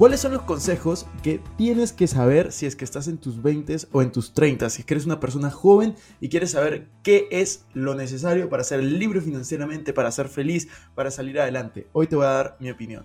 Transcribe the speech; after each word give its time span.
¿Cuáles 0.00 0.20
son 0.20 0.32
los 0.32 0.44
consejos 0.44 1.04
que 1.22 1.42
tienes 1.58 1.92
que 1.92 2.06
saber 2.06 2.52
si 2.52 2.64
es 2.64 2.74
que 2.74 2.86
estás 2.86 3.06
en 3.06 3.18
tus 3.18 3.42
20 3.42 3.76
o 3.92 4.00
en 4.00 4.10
tus 4.10 4.32
30? 4.32 4.70
Si 4.70 4.82
eres 4.88 5.04
una 5.04 5.20
persona 5.20 5.50
joven 5.50 5.94
y 6.22 6.30
quieres 6.30 6.52
saber 6.52 6.88
qué 7.02 7.28
es 7.30 7.66
lo 7.74 7.94
necesario 7.94 8.48
para 8.48 8.64
ser 8.64 8.82
libre 8.82 9.20
financieramente, 9.20 9.92
para 9.92 10.10
ser 10.10 10.30
feliz, 10.30 10.68
para 10.94 11.10
salir 11.10 11.38
adelante. 11.38 11.86
Hoy 11.92 12.06
te 12.06 12.16
voy 12.16 12.24
a 12.24 12.30
dar 12.30 12.56
mi 12.60 12.70
opinión. 12.70 13.04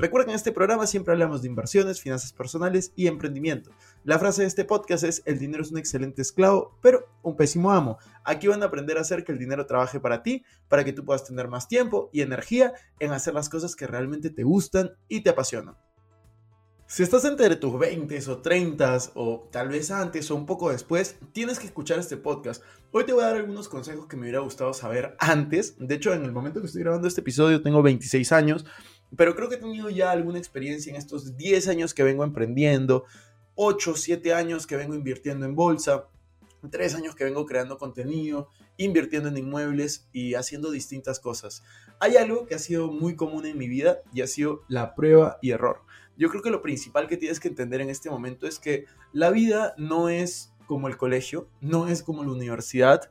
Recuerda 0.00 0.26
que 0.26 0.30
en 0.30 0.36
este 0.36 0.52
programa 0.52 0.86
siempre 0.86 1.12
hablamos 1.12 1.42
de 1.42 1.48
inversiones, 1.48 2.00
finanzas 2.00 2.32
personales 2.32 2.92
y 2.94 3.08
emprendimiento. 3.08 3.72
La 4.04 4.20
frase 4.20 4.42
de 4.42 4.48
este 4.48 4.64
podcast 4.64 5.02
es, 5.02 5.22
el 5.26 5.40
dinero 5.40 5.64
es 5.64 5.72
un 5.72 5.78
excelente 5.78 6.22
esclavo, 6.22 6.78
pero 6.80 7.08
un 7.22 7.36
pésimo 7.36 7.72
amo. 7.72 7.98
Aquí 8.22 8.46
van 8.46 8.62
a 8.62 8.66
aprender 8.66 8.96
a 8.96 9.00
hacer 9.00 9.24
que 9.24 9.32
el 9.32 9.40
dinero 9.40 9.66
trabaje 9.66 9.98
para 9.98 10.22
ti, 10.22 10.44
para 10.68 10.84
que 10.84 10.92
tú 10.92 11.04
puedas 11.04 11.24
tener 11.24 11.48
más 11.48 11.66
tiempo 11.66 12.10
y 12.12 12.20
energía 12.20 12.74
en 13.00 13.10
hacer 13.10 13.34
las 13.34 13.48
cosas 13.48 13.74
que 13.74 13.88
realmente 13.88 14.30
te 14.30 14.44
gustan 14.44 14.92
y 15.08 15.22
te 15.22 15.30
apasionan. 15.30 15.76
Si 16.86 17.02
estás 17.02 17.24
entre 17.24 17.56
tus 17.56 17.76
20 17.76 18.30
o 18.30 18.38
30 18.38 18.98
o 19.14 19.48
tal 19.50 19.68
vez 19.68 19.90
antes 19.90 20.30
o 20.30 20.36
un 20.36 20.46
poco 20.46 20.70
después, 20.70 21.16
tienes 21.32 21.58
que 21.58 21.66
escuchar 21.66 21.98
este 21.98 22.16
podcast. 22.16 22.62
Hoy 22.92 23.04
te 23.04 23.12
voy 23.12 23.24
a 23.24 23.26
dar 23.26 23.36
algunos 23.36 23.68
consejos 23.68 24.06
que 24.06 24.16
me 24.16 24.22
hubiera 24.22 24.38
gustado 24.38 24.72
saber 24.72 25.16
antes. 25.18 25.74
De 25.78 25.96
hecho, 25.96 26.14
en 26.14 26.24
el 26.24 26.32
momento 26.32 26.60
que 26.60 26.66
estoy 26.66 26.82
grabando 26.82 27.06
este 27.08 27.20
episodio 27.20 27.60
tengo 27.60 27.82
26 27.82 28.32
años 28.32 28.64
pero 29.16 29.34
creo 29.34 29.48
que 29.48 29.56
he 29.56 29.58
tenido 29.58 29.90
ya 29.90 30.10
alguna 30.10 30.38
experiencia 30.38 30.90
en 30.90 30.96
estos 30.96 31.36
10 31.36 31.68
años 31.68 31.94
que 31.94 32.02
vengo 32.02 32.24
emprendiendo, 32.24 33.04
8, 33.54 33.94
7 33.96 34.34
años 34.34 34.66
que 34.66 34.76
vengo 34.76 34.94
invirtiendo 34.94 35.46
en 35.46 35.54
bolsa, 35.54 36.06
3 36.70 36.94
años 36.96 37.14
que 37.14 37.24
vengo 37.24 37.46
creando 37.46 37.78
contenido, 37.78 38.48
invirtiendo 38.76 39.28
en 39.28 39.36
inmuebles 39.36 40.08
y 40.12 40.34
haciendo 40.34 40.70
distintas 40.70 41.20
cosas. 41.20 41.62
Hay 42.00 42.16
algo 42.16 42.46
que 42.46 42.54
ha 42.54 42.58
sido 42.58 42.90
muy 42.90 43.16
común 43.16 43.46
en 43.46 43.58
mi 43.58 43.68
vida 43.68 43.98
y 44.12 44.22
ha 44.22 44.26
sido 44.26 44.62
la 44.68 44.94
prueba 44.94 45.38
y 45.42 45.50
error. 45.50 45.82
Yo 46.16 46.28
creo 46.30 46.42
que 46.42 46.50
lo 46.50 46.62
principal 46.62 47.06
que 47.06 47.16
tienes 47.16 47.40
que 47.40 47.48
entender 47.48 47.80
en 47.80 47.90
este 47.90 48.10
momento 48.10 48.46
es 48.46 48.58
que 48.58 48.86
la 49.12 49.30
vida 49.30 49.74
no 49.78 50.08
es 50.08 50.52
como 50.66 50.88
el 50.88 50.96
colegio, 50.96 51.48
no 51.60 51.88
es 51.88 52.02
como 52.02 52.24
la 52.24 52.32
universidad. 52.32 53.10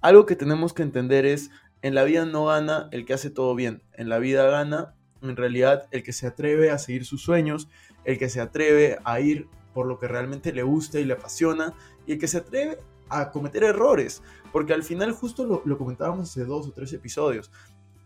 Algo 0.00 0.26
que 0.26 0.36
tenemos 0.36 0.72
que 0.72 0.82
entender 0.82 1.26
es, 1.26 1.50
en 1.82 1.94
la 1.94 2.04
vida 2.04 2.24
no 2.24 2.46
gana 2.46 2.88
el 2.92 3.04
que 3.04 3.14
hace 3.14 3.30
todo 3.30 3.54
bien, 3.54 3.82
en 3.92 4.08
la 4.08 4.18
vida 4.18 4.44
gana 4.50 4.94
en 5.30 5.36
realidad 5.36 5.88
el 5.90 6.02
que 6.02 6.12
se 6.12 6.26
atreve 6.26 6.70
a 6.70 6.78
seguir 6.78 7.04
sus 7.04 7.22
sueños, 7.22 7.68
el 8.04 8.18
que 8.18 8.28
se 8.28 8.40
atreve 8.40 8.98
a 9.04 9.20
ir 9.20 9.48
por 9.74 9.86
lo 9.86 9.98
que 9.98 10.08
realmente 10.08 10.52
le 10.52 10.62
gusta 10.62 10.98
y 10.98 11.04
le 11.04 11.14
apasiona, 11.14 11.74
y 12.06 12.12
el 12.12 12.18
que 12.18 12.28
se 12.28 12.38
atreve 12.38 12.78
a 13.08 13.30
cometer 13.30 13.62
errores, 13.62 14.22
porque 14.52 14.72
al 14.72 14.82
final 14.82 15.12
justo 15.12 15.62
lo, 15.64 15.78
comentábamos 15.78 16.30
hace 16.30 16.44
dos 16.44 16.66
o 16.66 16.72
tres 16.72 16.92
episodios, 16.92 17.50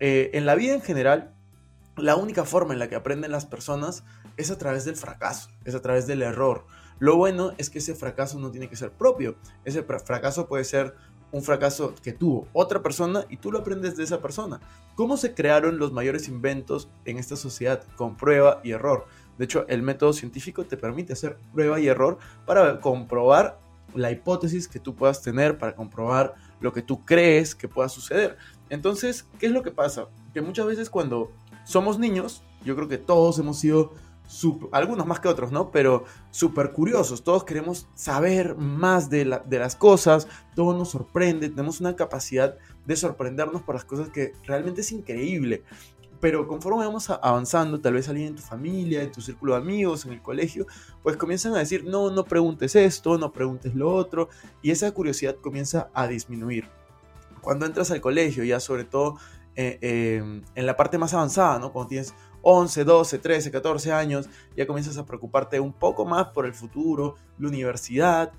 eh, 0.01 0.31
en 0.35 0.47
la 0.47 0.55
vida 0.55 0.75
en 0.75 0.83
general, 0.83 1.35
la 1.97 2.17
única 2.17 2.45
forma 2.45 2.73
en 2.73 2.79
la 2.79 2.89
que 2.89 2.97
aprenden 2.97 3.31
las 3.31 3.47
personas 3.47 4.05
es 4.37 4.51
a 4.51 4.59
través 4.59 4.85
del 4.85 4.97
fracaso, 4.97 5.51
es 5.65 5.75
a 5.75 5.83
través 5.83 6.07
del 6.07 6.23
error. 6.23 6.67
Lo 6.99 7.17
bueno 7.17 7.53
es 7.59 7.71
que 7.71 7.79
ese 7.79 7.95
fracaso 7.95 8.39
no 8.39 8.51
tiene 8.51 8.69
que 8.69 8.77
ser 8.77 8.91
propio, 8.91 9.37
ese 9.65 9.83
fracaso 9.83 10.49
puede 10.49 10.65
ser 10.65 10.95
un 11.33 11.43
fracaso 11.43 11.95
que 12.03 12.13
tuvo 12.13 12.47
otra 12.53 12.83
persona 12.83 13.25
y 13.29 13.37
tú 13.37 13.53
lo 13.53 13.61
aprendes 13.61 13.97
de 13.97 14.05
esa 14.05 14.21
persona. 14.21 14.61
¿Cómo 14.95 15.17
se 15.17 15.35
crearon 15.35 15.79
los 15.79 15.93
mayores 15.93 16.29
inventos 16.29 16.89
en 17.05 17.19
esta 17.19 17.37
sociedad? 17.37 17.83
Con 17.97 18.17
prueba 18.17 18.61
y 18.65 18.73
error. 18.73 19.07
De 19.39 19.45
hecho, 19.45 19.65
el 19.69 19.83
método 19.83 20.13
científico 20.13 20.65
te 20.65 20.77
permite 20.77 21.13
hacer 21.13 21.39
prueba 21.53 21.81
y 21.81 21.89
error 21.89 22.19
para 22.47 22.81
comprobar 22.81 23.59
la 23.95 24.11
hipótesis 24.11 24.69
que 24.69 24.79
tú 24.79 24.95
puedas 24.95 25.23
tener, 25.23 25.59
para 25.59 25.75
comprobar 25.75 26.35
lo 26.61 26.73
que 26.73 26.83
tú 26.83 27.05
crees 27.05 27.55
que 27.55 27.69
pueda 27.69 27.89
suceder. 27.89 28.37
Entonces, 28.69 29.27
¿qué 29.39 29.47
es 29.47 29.53
lo 29.53 29.63
que 29.63 29.71
pasa? 29.71 30.09
Que 30.33 30.43
muchas 30.43 30.67
veces 30.67 30.91
cuando 30.91 31.33
somos 31.65 31.99
niños, 31.99 32.43
yo 32.65 32.77
creo 32.77 32.89
que 32.89 32.99
todos 32.99 33.39
hemos 33.39 33.59
sido 33.59 33.95
algunos 34.73 35.07
más 35.07 35.21
que 35.21 35.29
otros, 35.29 35.53
¿no? 35.53 35.71
Pero 35.71 36.05
súper 36.31 36.73
curiosos, 36.73 37.23
todos 37.25 37.45
queremos 37.45 37.89
saber 37.95 38.57
más 38.57 39.11
de, 39.11 39.41
de, 39.47 39.59
las 39.59 39.77
cosas, 39.77 40.29
todo 40.55 40.77
nos 40.77 40.91
sorprende, 40.91 41.49
tenemos 41.49 41.81
una 41.81 41.97
capacidad 41.97 42.57
de 42.87 42.97
sorprendernos 42.97 43.63
por 43.63 43.75
las 43.75 43.85
cosas 43.85 44.09
que 44.09 44.33
realmente 44.45 44.83
es 44.83 44.93
increíble. 44.93 45.65
Pero 46.21 46.47
conforme 46.47 46.85
vamos 46.85 47.09
avanzando, 47.09 47.81
tal 47.81 47.95
vez 47.95 48.09
alguien 48.09 48.29
en 48.29 48.37
tu 48.37 48.43
familia, 48.43 49.03
en 49.03 49.11
tu 49.11 49.23
círculo 49.23 49.55
de 49.55 49.61
amigos, 49.61 50.05
en 50.05 50.13
el 50.13 50.21
colegio, 50.21 50.67
pues 51.03 51.17
comienzan 51.17 51.55
a 51.55 51.59
decir, 51.59 51.85
no, 51.85 52.11
no 52.11 52.25
preguntes 52.25 52.77
esto, 52.77 53.17
no 53.17 53.33
preguntes 53.33 53.75
lo 53.75 53.93
otro, 53.95 54.29
y 54.61 54.71
esa 54.71 54.93
curiosidad 54.93 55.37
comienza 55.37 55.89
a 55.95 56.07
disminuir. 56.07 56.69
Cuando 57.41 57.65
entras 57.65 57.91
al 57.91 58.03
colegio, 58.03 58.45
ya 58.45 58.61
sobre 58.61 58.85
todo 58.85 59.17
eh, 59.57 59.79
eh, 59.81 60.43
en 60.55 60.67
la 60.67 60.77
parte 60.77 60.99
más 60.99 61.15
avanzada, 61.15 61.59
¿no? 61.59 61.73
Cuando 61.73 61.89
tienes 61.89 62.15
11, 62.43 62.85
12, 62.85 63.19
13, 63.19 63.51
14 63.51 63.93
años, 63.93 64.29
ya 64.57 64.67
comienzas 64.67 64.99
a 64.99 65.07
preocuparte 65.07 65.61
un 65.61 65.73
poco 65.73 66.05
más 66.05 66.29
por 66.29 66.47
el 66.47 66.55
futuro, 66.55 67.17
la 67.39 67.49
universidad, 67.49 68.33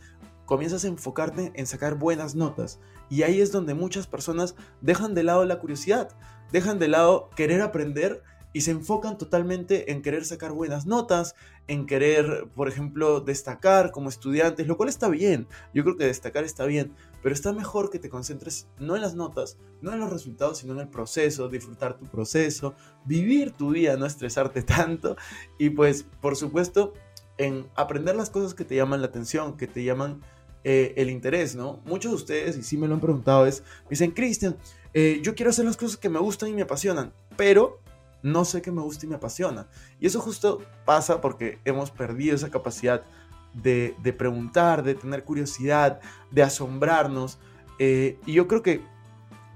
comienzas 0.45 0.83
a 0.83 0.87
enfocarte 0.87 1.51
en 1.55 1.65
sacar 1.65 1.95
buenas 1.95 2.35
notas. 2.35 2.79
Y 3.09 3.23
ahí 3.23 3.41
es 3.41 3.51
donde 3.51 3.73
muchas 3.73 4.07
personas 4.07 4.55
dejan 4.81 5.13
de 5.13 5.23
lado 5.23 5.45
la 5.45 5.59
curiosidad, 5.59 6.09
dejan 6.51 6.79
de 6.79 6.87
lado 6.87 7.29
querer 7.35 7.61
aprender 7.61 8.23
y 8.53 8.61
se 8.61 8.71
enfocan 8.71 9.17
totalmente 9.17 9.91
en 9.91 10.01
querer 10.01 10.25
sacar 10.25 10.51
buenas 10.51 10.85
notas, 10.85 11.35
en 11.67 11.85
querer, 11.85 12.47
por 12.55 12.67
ejemplo, 12.67 13.21
destacar 13.21 13.91
como 13.91 14.09
estudiantes, 14.09 14.67
lo 14.67 14.77
cual 14.77 14.89
está 14.89 15.07
bien. 15.07 15.47
Yo 15.73 15.83
creo 15.83 15.95
que 15.95 16.05
destacar 16.05 16.43
está 16.43 16.65
bien, 16.65 16.93
pero 17.23 17.33
está 17.33 17.53
mejor 17.53 17.89
que 17.89 17.99
te 17.99 18.09
concentres 18.09 18.67
no 18.77 18.95
en 18.95 19.01
las 19.01 19.15
notas, 19.15 19.57
no 19.81 19.93
en 19.93 19.99
los 19.99 20.09
resultados, 20.09 20.57
sino 20.57 20.73
en 20.73 20.79
el 20.79 20.89
proceso, 20.89 21.47
disfrutar 21.47 21.97
tu 21.97 22.05
proceso, 22.05 22.75
vivir 23.05 23.51
tu 23.51 23.71
vida, 23.71 23.95
no 23.95 24.05
estresarte 24.05 24.61
tanto 24.63 25.15
y 25.57 25.69
pues, 25.69 26.05
por 26.21 26.35
supuesto, 26.35 26.93
en 27.37 27.67
aprender 27.75 28.15
las 28.15 28.29
cosas 28.29 28.53
que 28.53 28.65
te 28.65 28.75
llaman 28.75 29.01
la 29.01 29.07
atención, 29.07 29.57
que 29.57 29.67
te 29.67 29.83
llaman 29.83 30.21
eh, 30.63 30.93
el 30.97 31.09
interés, 31.09 31.55
¿no? 31.55 31.81
Muchos 31.85 32.11
de 32.11 32.15
ustedes, 32.17 32.57
y 32.57 32.63
sí 32.63 32.77
me 32.77 32.87
lo 32.87 32.93
han 32.93 32.99
preguntado, 32.99 33.47
es, 33.47 33.61
me 33.85 33.91
dicen, 33.91 34.11
Cristian, 34.11 34.57
eh, 34.93 35.19
yo 35.23 35.33
quiero 35.33 35.49
hacer 35.49 35.65
las 35.65 35.77
cosas 35.77 35.97
que 35.97 36.09
me 36.09 36.19
gustan 36.19 36.49
y 36.49 36.53
me 36.53 36.61
apasionan, 36.61 37.13
pero 37.37 37.80
no 38.23 38.45
sé 38.45 38.61
qué 38.61 38.71
me 38.71 38.81
gusta 38.81 39.05
y 39.05 39.09
me 39.09 39.15
apasiona. 39.15 39.67
Y 39.99 40.07
eso 40.07 40.19
justo 40.19 40.61
pasa 40.85 41.21
porque 41.21 41.59
hemos 41.65 41.91
perdido 41.91 42.35
esa 42.35 42.49
capacidad 42.49 43.03
de, 43.53 44.15
preguntar, 44.17 44.83
de 44.83 44.95
tener 44.95 45.23
curiosidad, 45.23 45.99
de 46.31 46.43
asombrarnos. 46.43 47.39
Eh, 47.79 48.19
y 48.25 48.33
yo 48.33 48.47
creo 48.47 48.61
que 48.61 48.81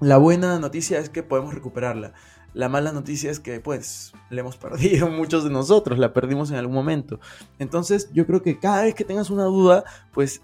la 0.00 0.18
buena 0.18 0.58
noticia 0.58 0.98
es 0.98 1.08
que 1.08 1.22
podemos 1.22 1.54
recuperarla. 1.54 2.12
La 2.52 2.68
mala 2.68 2.92
noticia 2.92 3.30
es 3.30 3.40
que 3.40 3.60
pues 3.60 4.12
la 4.30 4.40
hemos 4.40 4.56
perdido 4.58 5.08
muchos 5.08 5.44
de 5.44 5.50
nosotros, 5.50 5.98
la 5.98 6.12
perdimos 6.12 6.50
en 6.50 6.56
algún 6.56 6.74
momento. 6.74 7.20
Entonces 7.58 8.10
yo 8.12 8.26
creo 8.26 8.42
que 8.42 8.58
cada 8.58 8.82
vez 8.82 8.94
que 8.94 9.04
tengas 9.04 9.30
una 9.30 9.44
duda, 9.44 9.84
pues 10.12 10.42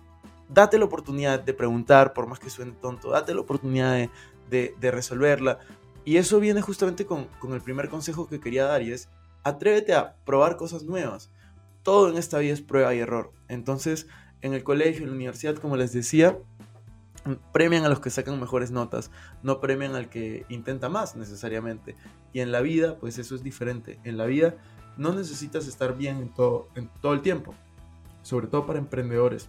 date 0.48 0.78
la 0.78 0.84
oportunidad 0.84 1.40
de 1.40 1.54
preguntar, 1.54 2.12
por 2.12 2.26
más 2.26 2.38
que 2.38 2.50
suene 2.50 2.72
tonto, 2.72 3.10
date 3.10 3.34
la 3.34 3.40
oportunidad 3.40 4.08
de, 4.50 4.74
de 4.78 4.90
resolverla, 4.90 5.60
y 6.04 6.16
eso 6.16 6.40
viene 6.40 6.60
justamente 6.62 7.06
con, 7.06 7.28
el 7.50 7.60
primer 7.60 7.88
consejo 7.88 8.28
que 8.28 8.40
quería 8.40 8.64
dar 8.64 8.82
es, 8.82 9.08
atrévete 9.44 9.94
a 9.94 10.16
probar 10.24 10.56
cosas 10.56 10.84
nuevas. 10.84 11.30
Todo 11.82 12.08
en 12.08 12.16
esta 12.16 12.38
vida 12.38 12.52
es 12.52 12.60
prueba 12.60 12.94
y 12.94 12.98
error. 12.98 13.32
Entonces, 13.48 14.06
en 14.40 14.54
el 14.54 14.64
colegio, 14.64 15.02
en 15.02 15.10
la 15.10 15.16
universidad, 15.16 15.56
como 15.56 15.76
les 15.76 15.92
decía, 15.92 16.38
premian 17.52 17.84
a 17.84 17.88
los 17.88 18.00
que 18.00 18.10
sacan 18.10 18.40
mejores 18.40 18.70
notas, 18.70 19.10
no 19.42 19.60
premian 19.60 19.94
al 19.94 20.08
que 20.08 20.44
intenta 20.48 20.88
más 20.88 21.16
necesariamente. 21.16 21.96
Y 22.32 22.40
en 22.40 22.52
la 22.52 22.60
vida, 22.60 22.98
pues 22.98 23.18
eso 23.18 23.34
es 23.34 23.42
diferente. 23.42 24.00
En 24.04 24.16
la 24.16 24.26
vida 24.26 24.56
no 24.96 25.14
necesitas 25.14 25.66
estar 25.66 25.96
bien 25.96 26.18
en 26.18 26.34
todo, 26.34 26.68
en 26.74 26.88
todo 27.00 27.14
el 27.14 27.22
tiempo, 27.22 27.54
sobre 28.22 28.46
todo 28.46 28.66
para 28.66 28.78
emprendedores, 28.78 29.48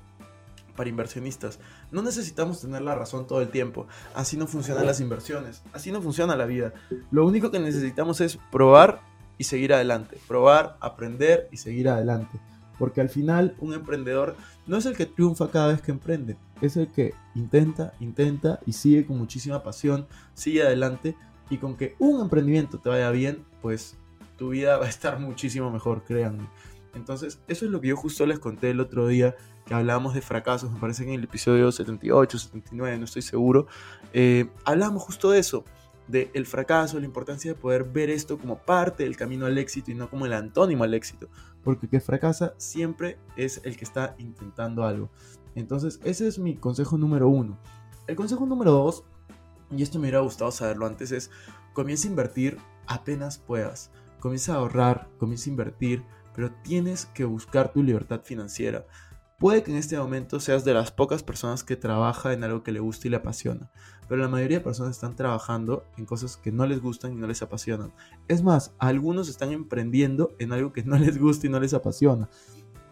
para 0.76 0.90
inversionistas. 0.90 1.60
No 1.92 2.02
necesitamos 2.02 2.62
tener 2.62 2.82
la 2.82 2.96
razón 2.96 3.28
todo 3.28 3.42
el 3.42 3.50
tiempo. 3.50 3.88
Así 4.16 4.38
no 4.38 4.48
funcionan 4.48 4.86
las 4.86 5.00
inversiones, 5.00 5.64
así 5.74 5.92
no 5.92 6.02
funciona 6.02 6.36
la 6.36 6.46
vida. 6.46 6.74
Lo 7.12 7.26
único 7.26 7.52
que 7.52 7.60
necesitamos 7.60 8.22
es 8.22 8.38
probar 8.52 9.02
y 9.38 9.44
seguir 9.44 9.74
adelante. 9.74 10.18
Probar, 10.28 10.78
aprender 10.80 11.48
y 11.52 11.58
seguir 11.58 11.90
adelante. 11.90 12.40
Porque 12.80 13.02
al 13.02 13.10
final 13.10 13.56
un 13.60 13.74
emprendedor 13.74 14.36
no 14.66 14.78
es 14.78 14.86
el 14.86 14.96
que 14.96 15.06
triunfa 15.06 15.52
cada 15.52 15.68
vez 15.68 15.82
que 15.82 15.92
emprende, 15.92 16.38
es 16.62 16.76
el 16.78 16.92
que 16.92 17.14
intenta, 17.36 17.94
intenta 18.00 18.60
y 18.66 18.74
sigue 18.74 19.06
con 19.06 19.18
muchísima 19.18 19.62
pasión, 19.62 20.08
sigue 20.34 20.64
adelante 20.64 21.16
y 21.50 21.58
con 21.58 21.76
que 21.76 21.96
un 22.00 22.22
emprendimiento 22.22 22.80
te 22.80 22.90
vaya 22.90 23.12
bien, 23.12 23.46
pues 23.62 23.96
tu 24.38 24.50
vida 24.50 24.78
va 24.78 24.86
a 24.86 24.90
estar 24.90 25.20
muchísimo 25.20 25.70
mejor, 25.70 26.04
créanme. 26.04 26.48
Entonces, 26.96 27.40
eso 27.48 27.66
es 27.66 27.72
lo 27.72 27.82
que 27.82 27.90
yo 27.90 27.98
justo 27.98 28.26
les 28.26 28.40
conté 28.40 28.70
el 28.72 28.80
otro 28.80 29.08
día, 29.08 29.36
que 29.66 29.74
hablábamos 29.74 30.14
de 30.14 30.22
fracasos, 30.22 30.72
me 30.72 30.80
parece 30.80 31.04
que 31.04 31.14
en 31.14 31.20
el 31.20 31.24
episodio 31.24 31.72
78, 31.72 32.38
79, 32.38 32.98
no 32.98 33.06
estoy 33.06 33.22
seguro, 33.22 33.68
eh, 34.14 34.50
hablamos 34.66 35.04
justo 35.04 35.32
de 35.32 35.40
eso, 35.40 35.64
de 36.08 36.30
el 36.34 36.46
fracaso, 36.46 37.00
la 37.00 37.06
importancia 37.06 37.54
de 37.54 37.60
poder 37.60 37.86
ver 37.86 38.10
esto 38.10 38.38
como 38.38 38.58
parte 38.58 39.04
del 39.04 39.16
camino 39.16 39.46
al 39.46 39.58
éxito 39.58 39.92
y 39.92 39.96
no 39.96 40.10
como 40.10 40.26
el 40.26 40.34
antónimo 40.34 40.84
al 40.84 40.94
éxito, 40.94 41.30
porque 41.64 41.86
el 41.86 41.90
que 41.90 42.00
fracasa 42.02 42.54
siempre 42.58 43.18
es 43.38 43.62
el 43.64 43.78
que 43.78 43.86
está 43.86 44.16
intentando 44.18 44.84
algo. 44.84 45.10
Entonces, 45.56 46.00
ese 46.04 46.28
es 46.28 46.40
mi 46.40 46.56
consejo 46.56 46.98
número 46.98 47.30
uno. 47.30 47.58
El 48.08 48.16
consejo 48.16 48.46
número 48.46 48.72
dos, 48.72 49.04
y 49.72 49.82
esto 49.82 49.98
me 49.98 50.04
hubiera 50.04 50.20
gustado 50.20 50.52
saberlo 50.52 50.86
antes, 50.86 51.12
es 51.12 51.32
comienza 51.74 52.08
a 52.08 52.12
invertir 52.12 52.58
apenas 52.88 53.38
puedas. 53.38 53.92
Comienza 54.20 54.54
a 54.54 54.58
ahorrar, 54.58 55.10
comienza 55.18 55.50
a 55.50 55.52
invertir, 55.52 56.04
pero 56.36 56.52
tienes 56.64 57.06
que 57.08 57.26
buscar 57.26 57.72
tu 57.72 57.84
libertad 57.84 58.22
financiera. 58.24 58.86
Puede 59.44 59.62
que 59.62 59.72
en 59.72 59.78
este 59.78 59.98
momento 59.98 60.40
seas 60.40 60.64
de 60.64 60.74
las 60.74 60.94
pocas 60.94 61.22
personas 61.22 61.66
que 61.66 61.76
trabaja 61.76 62.32
en 62.32 62.46
algo 62.46 62.64
que 62.64 62.72
le 62.72 62.80
gusta 62.80 63.08
y 63.08 63.12
le 63.12 63.18
apasiona, 63.18 63.70
pero 64.08 64.22
la 64.22 64.30
mayoría 64.30 64.60
de 64.60 64.64
personas 64.64 64.92
están 64.92 65.18
trabajando 65.18 65.84
en 65.98 66.06
cosas 66.06 66.38
que 66.38 66.54
no 66.54 66.66
les 66.66 66.82
gustan 66.82 67.12
y 67.12 67.16
no 67.16 67.28
les 67.28 67.42
apasionan. 67.42 67.92
Es 68.30 68.42
más, 68.42 68.74
algunos 68.80 69.28
están 69.28 69.52
emprendiendo 69.52 70.34
en 70.40 70.54
algo 70.54 70.72
que 70.72 70.84
no 70.84 70.98
les 70.98 71.20
gusta 71.20 71.48
y 71.48 71.50
no 71.50 71.60
les 71.60 71.74
apasiona. 71.74 72.30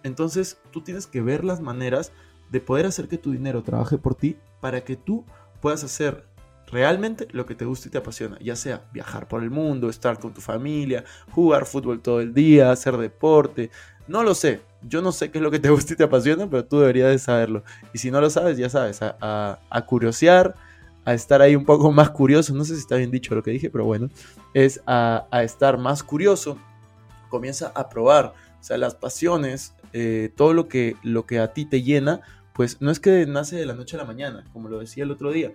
Entonces, 0.03 0.59
tú 0.71 0.81
tienes 0.81 1.07
que 1.07 1.21
ver 1.21 1.45
las 1.45 1.61
maneras 1.61 2.11
de 2.49 2.59
poder 2.59 2.85
hacer 2.85 3.07
que 3.07 3.17
tu 3.17 3.31
dinero 3.31 3.63
trabaje 3.63 3.97
por 3.97 4.15
ti 4.15 4.35
para 4.59 4.83
que 4.83 4.97
tú 4.97 5.23
puedas 5.61 5.85
hacer 5.85 6.27
realmente 6.67 7.29
lo 7.31 7.45
que 7.45 7.55
te 7.55 7.63
gusta 7.63 7.87
y 7.87 7.91
te 7.91 7.99
apasiona, 7.99 8.37
ya 8.39 8.57
sea 8.57 8.89
viajar 8.91 9.29
por 9.29 9.41
el 9.41 9.51
mundo, 9.51 9.89
estar 9.89 10.19
con 10.19 10.33
tu 10.33 10.41
familia, 10.41 11.05
jugar 11.31 11.65
fútbol 11.65 12.01
todo 12.01 12.19
el 12.19 12.33
día, 12.33 12.73
hacer 12.73 12.97
deporte, 12.97 13.71
no 14.09 14.21
lo 14.21 14.35
sé, 14.35 14.59
yo 14.87 15.01
no 15.01 15.11
sé 15.11 15.31
qué 15.31 15.37
es 15.37 15.41
lo 15.43 15.51
que 15.51 15.59
te 15.59 15.69
gusta 15.71 15.93
y 15.93 15.95
te 15.95 16.03
apasiona, 16.03 16.49
pero 16.49 16.65
tú 16.65 16.79
deberías 16.79 17.09
de 17.09 17.19
saberlo. 17.19 17.63
Y 17.93 17.99
si 17.99 18.11
no 18.11 18.21
lo 18.21 18.29
sabes, 18.29 18.57
ya 18.57 18.69
sabes, 18.69 19.01
a, 19.01 19.59
a, 19.69 19.85
curiosear, 19.85 20.55
a 21.05 21.13
estar 21.13 21.41
ahí 21.41 21.55
un 21.55 21.65
poco 21.65 21.91
más 21.91 22.09
curioso, 22.09 22.53
no 22.53 22.65
sé 22.65 22.75
si 22.75 22.81
está 22.81 22.95
bien 22.95 23.11
dicho 23.11 23.35
lo 23.35 23.43
que 23.43 23.51
dije, 23.51 23.69
pero 23.69 23.85
bueno, 23.85 24.09
es 24.53 24.81
a, 24.85 25.27
a 25.31 25.43
estar 25.43 25.77
más 25.77 26.03
curioso, 26.03 26.57
comienza 27.29 27.71
a 27.75 27.89
probar, 27.89 28.33
o 28.59 28.63
sea, 28.63 28.77
las 28.77 28.95
pasiones, 28.95 29.73
eh, 29.93 30.31
todo 30.35 30.53
lo 30.53 30.67
que, 30.67 30.95
lo 31.03 31.25
que 31.25 31.39
a 31.39 31.53
ti 31.53 31.65
te 31.65 31.81
llena, 31.81 32.21
pues 32.53 32.81
no 32.81 32.91
es 32.91 32.99
que 32.99 33.25
nace 33.25 33.55
de 33.55 33.65
la 33.65 33.73
noche 33.73 33.95
a 33.95 33.99
la 33.99 34.05
mañana, 34.05 34.43
como 34.53 34.69
lo 34.69 34.79
decía 34.79 35.03
el 35.03 35.11
otro 35.11 35.31
día, 35.31 35.51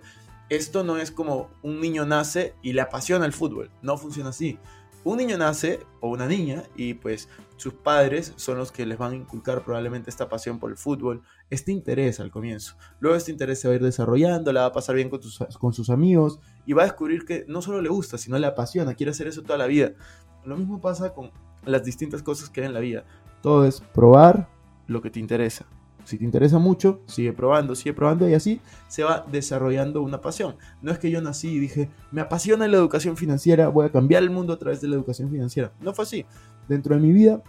esto 0.49 0.83
no 0.83 0.97
es 0.97 1.11
como 1.11 1.49
un 1.61 1.81
niño 1.81 2.05
nace 2.05 2.53
y 2.61 2.73
le 2.73 2.81
apasiona 2.81 3.25
el 3.25 3.33
fútbol. 3.33 3.69
No 3.81 3.97
funciona 3.97 4.29
así. 4.29 4.57
Un 5.03 5.17
niño 5.17 5.37
nace 5.37 5.79
o 6.01 6.09
una 6.09 6.27
niña 6.27 6.63
y 6.75 6.95
pues 6.95 7.29
sus 7.55 7.73
padres 7.73 8.33
son 8.35 8.57
los 8.57 8.71
que 8.71 8.85
les 8.85 8.97
van 8.97 9.13
a 9.13 9.15
inculcar 9.15 9.63
probablemente 9.63 10.09
esta 10.09 10.27
pasión 10.27 10.59
por 10.59 10.69
el 10.69 10.77
fútbol, 10.77 11.21
este 11.49 11.71
interés 11.71 12.19
al 12.19 12.29
comienzo. 12.29 12.75
Luego 12.99 13.15
este 13.15 13.31
interés 13.31 13.59
se 13.59 13.67
va 13.67 13.73
a 13.73 13.77
ir 13.77 13.83
desarrollando, 13.83 14.51
la 14.51 14.61
va 14.61 14.67
a 14.67 14.71
pasar 14.73 14.95
bien 14.95 15.09
con, 15.09 15.21
con 15.59 15.73
sus 15.73 15.89
amigos 15.89 16.39
y 16.65 16.73
va 16.73 16.83
a 16.83 16.85
descubrir 16.85 17.25
que 17.25 17.45
no 17.47 17.61
solo 17.61 17.81
le 17.81 17.89
gusta, 17.89 18.17
sino 18.17 18.37
le 18.37 18.47
apasiona, 18.47 18.95
quiere 18.95 19.11
hacer 19.11 19.27
eso 19.27 19.43
toda 19.43 19.57
la 19.57 19.67
vida. 19.67 19.93
Lo 20.45 20.57
mismo 20.57 20.81
pasa 20.81 21.13
con 21.13 21.31
las 21.65 21.83
distintas 21.83 22.21
cosas 22.21 22.49
que 22.49 22.61
hay 22.61 22.67
en 22.67 22.73
la 22.73 22.79
vida. 22.79 23.05
Todo 23.41 23.65
es 23.65 23.81
probar 23.81 24.49
lo 24.87 25.01
que 25.01 25.09
te 25.09 25.19
interesa. 25.19 25.65
Si 26.07 26.17
te 26.17 26.23
interesa 26.23 26.57
mucho, 26.57 27.01
sigue 27.05 27.33
probando, 27.33 27.75
sigue 27.75 27.93
probando 27.93 28.29
y 28.29 28.33
así 28.33 28.61
se 28.87 29.03
va 29.03 29.25
desarrollando 29.29 30.01
una 30.01 30.21
pasión. 30.21 30.55
No 30.81 30.89
es 30.93 30.99
que 30.99 31.11
yo 31.11 31.21
nací 31.21 31.49
y 31.49 31.59
dije, 31.59 31.89
me 32.13 32.21
apasiona 32.21 32.65
la 32.69 32.77
educación 32.77 33.17
financiera, 33.17 33.67
voy 33.67 33.87
a 33.87 33.91
cambiar 33.91 34.23
el 34.23 34.29
mundo 34.29 34.53
a 34.53 34.57
través 34.57 34.79
de 34.79 34.87
la 34.87 34.95
educación 34.95 35.29
financiera. 35.29 35.73
No 35.81 35.93
fue 35.93 36.03
así. 36.03 36.25
Dentro 36.69 36.95
de 36.95 37.01
mi 37.01 37.11
vida 37.11 37.43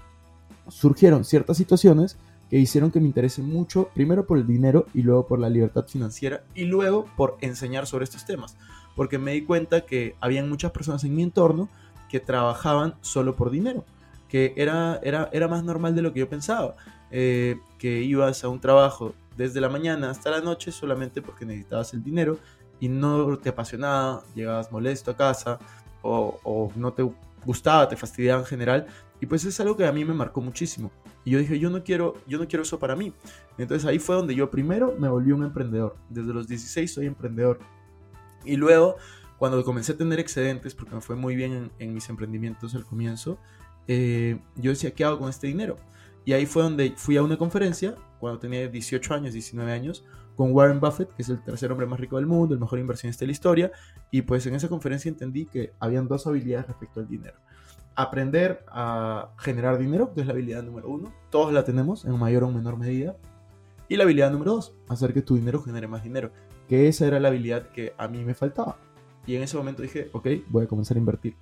surgieron 0.67 1.25
ciertas 1.25 1.57
situaciones 1.57 2.19
que 2.51 2.59
hicieron 2.59 2.91
que 2.91 2.99
me 2.99 3.07
interese 3.07 3.43
mucho, 3.43 3.91
primero 3.95 4.27
por 4.27 4.39
el 4.39 4.47
dinero 4.49 4.87
y 4.93 5.03
luego 5.03 5.29
por 5.29 5.39
la 5.39 5.49
libertad 5.49 5.87
financiera 5.87 6.43
y 6.53 6.65
luego 6.65 7.05
por 7.17 7.37
enseñar 7.41 7.87
sobre 7.87 8.03
estos 8.03 8.27
temas. 8.27 8.57
Porque 8.97 9.19
me 9.19 9.35
di 9.35 9.43
cuenta 9.45 9.83
que 9.83 10.17
habían 10.21 10.49
muchas 10.49 10.73
personas 10.73 11.05
en 11.05 11.15
mi 11.15 11.23
entorno 11.23 11.69
que 12.11 12.19
trabajaban 12.19 12.97
solo 13.03 13.37
por 13.37 13.53
dinero, 13.53 13.85
que 14.29 14.53
era, 14.57 14.99
era, 15.05 15.31
era 15.33 15.47
más 15.47 15.63
normal 15.63 15.95
de 15.95 16.03
lo 16.03 16.13
que 16.13 16.19
yo 16.19 16.29
pensaba. 16.29 16.75
Eh, 17.11 17.59
que 17.79 18.03
ibas 18.03 18.45
a 18.45 18.49
un 18.49 18.61
trabajo 18.61 19.15
desde 19.37 19.61
la 19.61 19.69
mañana 19.69 20.11
hasta 20.11 20.31
la 20.31 20.41
noche 20.41 20.73
solamente 20.73 21.23
porque 21.23 21.47
necesitabas 21.47 21.95
el 21.95 22.03
dinero 22.03 22.39
y 22.81 22.89
no 22.89 23.39
te 23.39 23.49
apasionaba, 23.49 24.23
llegabas 24.35 24.71
molesto 24.71 25.13
a 25.13 25.17
casa 25.17 25.59
o, 26.03 26.73
no 26.77 26.93
te 26.93 27.09
gustaba, 27.45 27.89
te 27.89 27.97
fastidiaba 27.97 28.41
en 28.41 28.47
general. 28.47 28.87
Y 29.21 29.27
pues 29.27 29.45
es 29.45 29.59
algo 29.61 29.77
que 29.77 29.87
a 29.87 29.93
mí 29.93 30.05
me 30.05 30.15
marcó 30.15 30.41
muchísimo. 30.41 30.93
Y 31.25 31.33
yo 31.33 31.39
dije, 31.39 31.59
yo 31.59 31.71
no 31.71 31.83
quiero, 31.83 32.15
yo 32.27 32.39
no 32.39 32.47
quiero 32.47 32.63
eso 32.63 32.79
para 32.79 32.95
mí. 32.95 33.13
Entonces 33.59 33.87
ahí 33.87 33.99
fue 33.99 34.15
donde 34.15 34.35
yo 34.35 34.51
primero 34.51 34.95
me 34.99 35.09
volví 35.09 35.33
un 35.33 35.43
emprendedor. 35.43 35.97
Desde 36.09 36.33
los 36.33 36.47
16 36.47 36.93
soy 36.93 37.07
emprendedor. 37.07 37.59
Y 38.45 38.57
luego, 38.57 38.97
cuando 39.39 39.63
comencé 39.65 39.93
a 39.93 39.97
tener 39.97 40.21
excedentes, 40.21 40.75
porque 40.75 40.95
me 40.95 41.01
fue 41.01 41.17
muy 41.17 41.35
bien 41.35 41.71
en, 41.79 41.95
mis 41.95 42.09
emprendimientos 42.09 42.75
al 42.75 42.85
comienzo, 42.85 43.39
eh, 43.89 44.39
yo 44.57 44.71
decía, 44.71 44.93
¿qué 44.93 45.05
hago 45.05 45.19
con 45.19 45.29
este 45.29 45.49
dinero? 45.49 45.77
Y 46.29 46.35
ahí 46.35 46.45
fue 46.45 46.63
donde 46.63 46.93
fui 46.95 47.17
a 47.17 47.23
una 47.23 47.39
conferencia, 47.39 47.95
cuando 48.21 48.39
tenía 48.39 48.69
18 48.69 49.15
años, 49.15 49.33
19 49.33 49.73
años, 49.73 50.05
con 50.37 50.53
Warren 50.53 50.79
Buffett, 50.79 51.11
que 51.15 51.23
es 51.23 51.31
el 51.31 51.43
tercer 51.43 51.73
hombre 51.73 51.87
más 51.87 51.99
rico 51.99 52.17
del 52.17 52.27
mundo, 52.27 52.53
el 52.53 52.61
mejor 52.61 52.79
inversionista 52.79 53.21
de 53.21 53.29
la 53.29 53.33
historia. 53.33 53.73
Y 54.11 54.21
pues 54.21 54.45
en 54.45 54.55
esa 54.55 54.69
conferencia 54.69 55.09
entendí 55.09 55.47
que 55.47 55.73
habían 55.81 56.07
dos 56.07 56.27
habilidades 56.27 56.67
respecto 56.67 57.01
al 57.01 57.09
dinero. 57.09 57.39
Aprender 57.95 58.63
a 58.69 59.31
generar 59.39 59.79
dinero, 59.79 60.13
que 60.13 60.21
es 60.21 60.27
la 60.27 60.35
habilidad 60.35 60.63
número 60.63 60.91
uno. 60.91 61.15
Todos 61.31 61.51
la 61.51 61.65
tenemos 61.65 62.05
en 62.05 62.19
mayor 62.19 62.45
o 62.45 62.51
menor 62.51 62.77
medida. 62.77 63.17
Y 63.89 63.97
la 63.97 64.05
habilidad 64.05 64.31
número 64.31 64.57
dos, 64.57 64.77
hacer 64.87 65.15
que 65.15 65.23
tu 65.23 65.35
dinero 65.35 65.63
genere 65.63 65.89
más 65.89 66.03
dinero. 66.03 66.31
Que 66.69 66.89
esa 66.89 67.07
era 67.07 67.21
la 67.21 67.29
habilidad 67.29 67.71
que 67.71 67.95
a 67.97 68.07
mí 68.07 68.23
me 68.23 68.35
faltaba. 68.35 68.77
Y 69.27 69.35
en 69.37 69.45
ese 69.45 69.57
momento 69.57 69.81
dije, 69.81 70.11
ok, 70.13 70.29
voy 70.49 70.65
a 70.65 70.69
comenzar 70.69 70.99
a 70.99 71.01
invertir. 71.01 71.37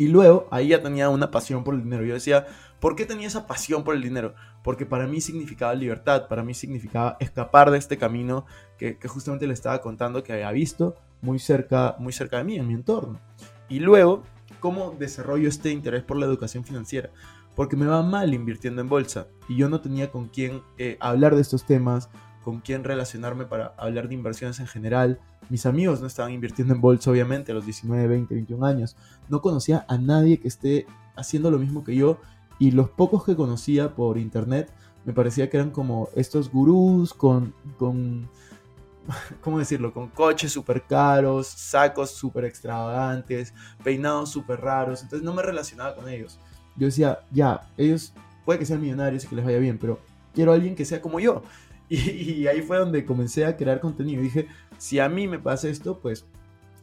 Y 0.00 0.08
luego 0.08 0.48
ahí 0.50 0.68
ya 0.68 0.82
tenía 0.82 1.10
una 1.10 1.30
pasión 1.30 1.62
por 1.62 1.74
el 1.74 1.82
dinero. 1.82 2.06
Yo 2.06 2.14
decía, 2.14 2.46
¿por 2.80 2.96
qué 2.96 3.04
tenía 3.04 3.26
esa 3.26 3.46
pasión 3.46 3.84
por 3.84 3.94
el 3.94 4.00
dinero? 4.00 4.34
Porque 4.64 4.86
para 4.86 5.06
mí 5.06 5.20
significaba 5.20 5.74
libertad, 5.74 6.26
para 6.26 6.42
mí 6.42 6.54
significaba 6.54 7.18
escapar 7.20 7.70
de 7.70 7.76
este 7.76 7.98
camino 7.98 8.46
que, 8.78 8.96
justamente 9.06 9.46
le 9.46 9.52
estaba 9.52 9.82
contando 9.82 10.22
que 10.22 10.32
había 10.32 10.50
visto 10.52 10.94
muy 11.20 11.38
cerca, 11.38 11.96
muy 11.98 12.14
cerca 12.14 12.38
de 12.38 12.44
mí, 12.44 12.56
en 12.56 12.66
mi 12.66 12.72
entorno. 12.72 13.20
Y 13.68 13.80
luego, 13.80 14.22
¿cómo 14.58 14.96
desarrollo 14.98 15.46
este 15.46 15.70
interés 15.70 16.02
por 16.02 16.16
la 16.16 16.24
educación 16.24 16.64
financiera? 16.64 17.10
Porque 17.54 17.76
me 17.76 17.84
va 17.84 18.02
mal 18.02 18.32
invirtiendo 18.32 18.80
en 18.80 18.88
bolsa 18.88 19.26
y 19.50 19.58
yo 19.58 19.68
no 19.68 19.82
tenía 19.82 20.10
con 20.10 20.28
quién 20.28 20.62
eh, 20.78 20.96
hablar 21.00 21.34
de 21.34 21.42
estos 21.42 21.66
temas, 21.66 22.08
con 22.42 22.60
quién 22.60 22.84
relacionarme 22.84 23.44
para 23.44 23.74
hablar 23.76 24.08
de 24.08 24.14
inversiones 24.14 24.60
en 24.60 24.66
general. 24.66 25.20
Mis 25.50 25.66
amigos 25.66 26.00
no 26.00 26.06
estaban 26.06 26.32
invirtiendo 26.32 26.72
en 26.72 26.80
bolsa, 26.80 27.10
obviamente, 27.10 27.52
a 27.52 27.54
los 27.54 27.66
19, 27.66 28.06
20, 28.06 28.34
21 28.34 28.64
años. 28.64 28.96
No 29.28 29.42
conocía 29.42 29.84
a 29.88 29.98
nadie 29.98 30.40
que 30.40 30.48
esté 30.48 30.86
haciendo 31.16 31.50
lo 31.50 31.58
mismo 31.58 31.84
que 31.84 31.94
yo 31.94 32.18
y 32.58 32.70
los 32.70 32.88
pocos 32.90 33.24
que 33.24 33.36
conocía 33.36 33.94
por 33.94 34.16
internet 34.16 34.72
me 35.04 35.12
parecía 35.12 35.48
que 35.48 35.56
eran 35.56 35.70
como 35.70 36.08
estos 36.14 36.50
gurús 36.50 37.14
con, 37.14 37.54
con 37.78 38.28
¿cómo 39.40 39.58
decirlo? 39.58 39.92
Con 39.92 40.08
coches 40.08 40.52
súper 40.52 40.82
caros, 40.82 41.46
sacos 41.46 42.10
súper 42.10 42.44
extravagantes, 42.44 43.54
peinados 43.82 44.30
súper 44.30 44.60
raros. 44.60 45.02
Entonces 45.02 45.24
no 45.24 45.34
me 45.34 45.42
relacionaba 45.42 45.94
con 45.94 46.08
ellos. 46.08 46.38
Yo 46.76 46.86
decía, 46.86 47.20
ya, 47.30 47.72
ellos 47.76 48.12
puede 48.44 48.58
que 48.58 48.66
sean 48.66 48.80
millonarios 48.80 49.24
y 49.24 49.28
que 49.28 49.36
les 49.36 49.44
vaya 49.44 49.58
bien, 49.58 49.78
pero 49.78 50.00
quiero 50.34 50.52
a 50.52 50.54
alguien 50.54 50.74
que 50.74 50.84
sea 50.84 51.00
como 51.00 51.20
yo. 51.20 51.42
Y, 51.92 52.46
ahí 52.46 52.62
fue 52.62 52.78
donde 52.78 53.04
comencé 53.04 53.44
a 53.44 53.56
crear 53.56 53.80
contenido. 53.80 54.22
Dije, 54.22 54.46
si 54.80 54.98
a 54.98 55.10
mí 55.10 55.28
me 55.28 55.38
pasa 55.38 55.68
esto, 55.68 55.98
pues 55.98 56.24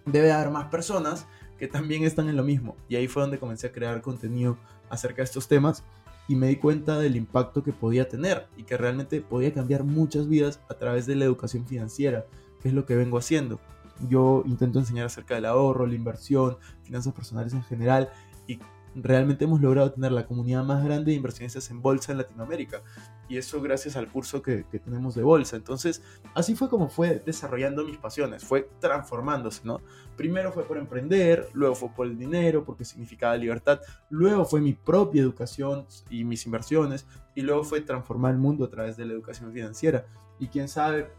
debe 0.06 0.32
haber 0.32 0.52
más 0.52 0.68
personas 0.68 1.26
que 1.58 1.68
también 1.68 2.04
están 2.04 2.30
en 2.30 2.38
lo 2.38 2.44
mismo. 2.44 2.78
Y 2.88 2.96
ahí 2.96 3.08
fue 3.08 3.24
donde 3.24 3.40
comencé 3.40 3.68
a 3.68 3.72
crear 3.72 4.04
contenido 4.04 4.56
acerca 4.88 5.18
de 5.18 5.24
estos 5.24 5.48
temas 5.48 5.84
y 6.28 6.36
me 6.36 6.48
di 6.48 6.58
cuenta 6.58 7.00
del 7.00 7.16
impacto 7.16 7.64
que 7.64 7.74
podía 7.74 8.08
tener 8.08 8.46
y 8.56 8.64
que 8.64 8.78
realmente 8.78 9.20
podía 9.22 9.52
cambiar 9.52 9.84
muchas 9.84 10.30
vidas 10.30 10.60
a 10.70 10.76
través 10.76 11.08
de 11.08 11.16
la 11.16 11.26
educación 11.26 11.66
financiera, 11.66 12.28
que 12.62 12.68
es 12.68 12.76
lo 12.76 12.86
que 12.86 12.96
vengo 12.96 13.18
haciendo. 13.18 13.60
Yo 14.08 14.44
intento 14.46 14.78
enseñar 14.78 15.08
acerca 15.08 15.34
del 15.34 15.46
ahorro, 15.46 15.88
la 15.88 15.96
inversión, 15.96 16.58
finanzas 16.84 17.14
personales 17.14 17.54
en 17.54 17.64
general 17.64 18.12
y 18.46 18.60
realmente 19.04 19.46
hemos 19.46 19.62
logrado 19.62 19.92
tener 19.92 20.12
la 20.12 20.26
comunidad 20.26 20.64
más 20.64 20.84
grande 20.84 21.12
de 21.12 21.18
inversionistas 21.18 21.70
en 21.70 21.82
bolsa 21.82 22.12
en 22.12 22.20
Latinoamérica. 22.20 22.82
Y 23.30 23.38
eso 23.38 23.62
gracias 23.62 23.96
al 23.96 24.10
curso 24.10 24.42
que, 24.42 24.64
tenemos 24.64 25.16
de 25.16 25.24
bolsa. 25.24 25.56
Entonces, 25.56 26.02
así 26.34 26.56
fue 26.56 26.70
como 26.70 26.90
fue 26.90 27.22
desarrollando 27.26 27.84
mis 27.84 27.98
pasiones, 27.98 28.44
fue 28.44 28.70
transformándose, 28.80 29.62
¿no? 29.66 29.82
Primero 30.16 30.52
fue 30.52 30.64
por 30.64 30.78
emprender, 30.78 31.50
luego 31.54 31.76
fue 31.76 31.90
por 31.90 32.08
el 32.08 32.18
dinero, 32.18 32.64
porque 32.64 32.86
significaba 32.86 33.36
libertad, 33.36 33.82
luego 34.10 34.46
fue 34.46 34.62
mi 34.62 34.74
propia 34.74 35.22
educación 35.22 35.86
y 36.10 36.24
mis 36.24 36.46
inversiones, 36.46 37.06
y 37.36 37.42
luego 37.42 37.64
fue 37.64 37.82
transformar 37.82 38.32
el 38.32 38.40
mundo 38.40 38.66
a 38.66 38.70
través 38.70 38.98
de 38.98 39.06
la 39.06 39.14
educación 39.14 39.52
financiera. 39.52 40.06
Y 40.40 40.48
quién 40.48 40.68
sabe, 40.68 41.10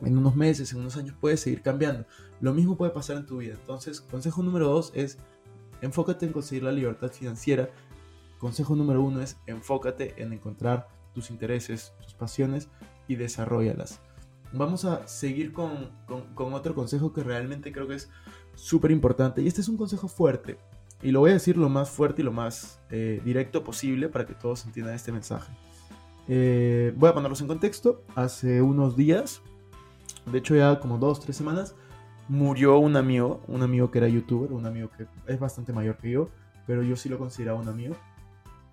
en 0.00 0.16
unos 0.16 0.36
meses, 0.36 0.72
en 0.72 0.80
unos 0.80 0.96
años 0.96 1.16
puede 1.20 1.36
seguir 1.36 1.62
cambiando. 1.62 2.06
Lo 2.40 2.52
mismo 2.52 2.76
puede 2.76 2.92
pasar 2.92 3.16
en 3.16 3.26
tu 3.26 3.38
vida. 3.38 3.54
Entonces, 3.54 4.00
consejo 4.00 4.42
número 4.42 4.68
dos 4.68 4.92
es 4.94 5.18
Enfócate 5.80 6.26
en 6.26 6.32
conseguir 6.32 6.64
la 6.64 6.72
libertad 6.72 7.10
financiera. 7.10 7.70
Consejo 8.38 8.76
número 8.76 9.02
uno 9.02 9.20
es 9.20 9.36
enfócate 9.46 10.14
en 10.22 10.32
encontrar 10.32 10.88
tus 11.14 11.30
intereses, 11.30 11.92
tus 12.02 12.14
pasiones 12.14 12.68
y 13.08 13.16
desarrollalas. 13.16 14.00
Vamos 14.52 14.84
a 14.84 15.06
seguir 15.06 15.52
con, 15.52 15.90
otro 16.36 16.74
consejo 16.74 17.12
que 17.12 17.22
realmente 17.22 17.72
creo 17.72 17.86
que 17.86 17.96
es 17.96 18.10
súper 18.54 18.90
importante. 18.90 19.42
Y 19.42 19.48
este 19.48 19.60
es 19.60 19.68
un 19.68 19.76
consejo 19.76 20.08
fuerte. 20.08 20.58
Y 21.02 21.10
lo 21.10 21.20
voy 21.20 21.30
a 21.30 21.34
decir 21.34 21.56
lo 21.56 21.68
más 21.68 21.90
fuerte 21.90 22.22
y 22.22 22.24
lo 22.24 22.32
más 22.32 22.80
eh, 22.90 23.20
directo 23.24 23.62
posible 23.62 24.08
para 24.08 24.26
que 24.26 24.34
todos 24.34 24.64
entiendan 24.64 24.94
este 24.94 25.12
mensaje. 25.12 25.52
Eh, 26.28 26.92
voy 26.96 27.08
a 27.08 27.14
ponerlos 27.14 27.40
en 27.40 27.48
contexto. 27.48 28.02
Hace 28.14 28.62
unos 28.62 28.96
días, 28.96 29.42
de 30.26 30.38
hecho 30.38 30.54
ya 30.54 30.80
como 30.80 30.98
dos, 30.98 31.20
tres 31.20 31.36
semanas, 31.36 31.74
murió 32.28 32.78
un 32.78 32.96
amigo, 32.96 33.42
un 33.48 33.62
amigo 33.62 33.90
que 33.90 33.98
era 33.98 34.08
youtuber, 34.08 34.52
un 34.52 34.66
amigo 34.66 34.90
que 34.96 35.06
es 35.26 35.40
bastante 35.40 35.72
mayor 35.72 35.96
que 35.96 36.10
yo, 36.10 36.28
pero 36.66 36.82
yo 36.82 36.96
sí 36.96 37.08
lo 37.08 37.18
consideraba 37.18 37.58
un 37.58 37.68
amigo. 37.68 37.96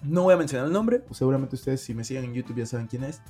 No 0.03 0.23
voy 0.23 0.33
a 0.33 0.37
mencionar 0.37 0.67
el 0.67 0.73
nombre, 0.73 1.03
seguramente 1.11 1.55
ustedes 1.55 1.81
si 1.81 1.93
me 1.93 2.03
siguen 2.03 2.25
en 2.25 2.33
YouTube 2.33 2.57
ya 2.57 2.65
saben 2.65 2.87
quién 2.87 3.03
es. 3.05 3.21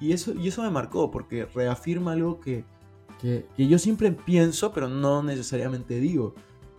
Y 0.00 0.12
eso, 0.12 0.34
y 0.34 0.48
eso 0.48 0.62
me 0.62 0.70
marcó 0.70 1.10
porque 1.10 1.44
reafirma 1.46 2.12
algo 2.12 2.40
que, 2.40 2.64
que, 3.20 3.46
yo 3.56 3.78
siempre 3.78 4.10
pienso, 4.12 4.72
pero 4.72 4.88
no 4.88 5.22
necesariamente 5.22 6.00
digo. 6.00 6.34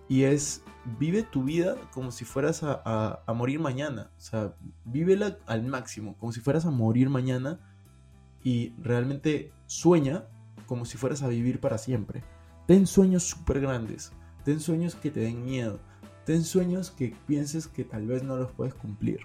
Y 0.10 0.24
es, 0.24 0.64
vive 1.00 1.24
tu 1.24 1.44
vida 1.44 1.76
como 1.94 2.12
si 2.12 2.26
fueras 2.26 2.64
a, 2.64 3.24
a, 3.26 3.34
morir 3.34 3.60
mañana. 3.60 4.12
O 4.18 4.22
sea, 4.22 4.56
vívela 4.84 5.38
al 5.46 5.64
máximo, 5.64 6.18
como 6.18 6.32
si 6.32 6.42
fueras 6.42 6.66
a 6.66 6.72
morir 6.72 7.10
mañana. 7.10 7.60
Y 8.44 8.74
realmente 8.82 9.54
sueña 9.68 10.26
como 10.66 10.84
si 10.84 10.98
fueras 10.98 11.24
a 11.24 11.30
vivir 11.30 11.62
para 11.62 11.78
siempre. 11.78 12.24
Ten 12.66 12.88
sueños 12.88 13.24
súper 13.24 13.60
grandes, 13.60 14.12
ten 14.46 14.60
sueños 14.60 14.96
que 14.96 15.12
te 15.12 15.20
den 15.20 15.44
miedo, 15.44 15.80
ten 16.26 16.44
sueños 16.44 16.92
que 16.92 17.16
pienses 17.28 17.68
que 17.68 17.84
tal 17.84 18.08
vez 18.08 18.24
no 18.24 18.38
los 18.38 18.52
puedes 18.52 18.74
cumplir. 18.74 19.20